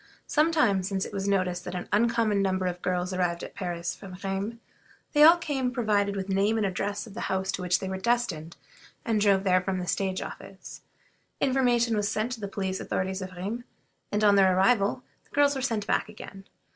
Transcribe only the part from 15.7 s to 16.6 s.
back again.